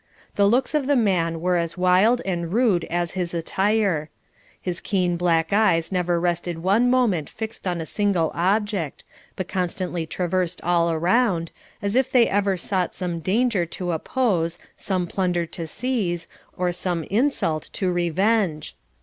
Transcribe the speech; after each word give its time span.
The 0.35 0.47
looks 0.47 0.73
of 0.73 0.87
the 0.87 0.95
man 0.95 1.41
were 1.41 1.57
as 1.57 1.77
wild 1.77 2.23
and 2.25 2.51
rude 2.51 2.85
as 2.85 3.11
his 3.13 3.35
attire: 3.35 4.09
his 4.59 4.81
keen 4.81 5.15
black 5.15 5.53
eyes 5.53 5.91
never 5.91 6.19
rested 6.19 6.57
one 6.63 6.89
moment 6.89 7.29
fixed 7.29 7.67
upon 7.67 7.79
a 7.81 7.85
single 7.85 8.31
object, 8.33 9.03
but 9.35 9.47
constantly 9.47 10.07
traversed 10.07 10.59
all 10.63 10.91
around, 10.91 11.51
as 11.83 11.95
if 11.95 12.11
they 12.11 12.27
ever 12.27 12.57
sought 12.57 12.95
some 12.95 13.19
danger 13.19 13.63
to 13.67 13.91
oppose, 13.91 14.57
some 14.75 15.05
plunder 15.05 15.45
to 15.45 15.67
seize, 15.67 16.27
or 16.57 16.71
some 16.71 17.03
insult 17.03 17.69
to 17.73 17.91
revenge. 17.93 18.75